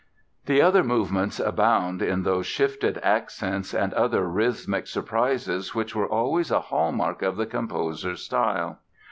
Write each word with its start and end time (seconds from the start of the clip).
The 0.47 0.63
other 0.63 0.83
movements 0.83 1.39
abound 1.39 2.01
in 2.01 2.23
those 2.23 2.47
shifted 2.47 2.97
accents 3.03 3.71
and 3.71 3.93
other 3.93 4.27
rhythmic 4.27 4.87
surprises 4.87 5.75
which 5.75 5.95
were 5.95 6.07
always 6.09 6.49
a 6.49 6.59
hallmark 6.59 7.21
of 7.21 7.37
the 7.37 7.45
composer's 7.45 8.23
style. 8.25 8.79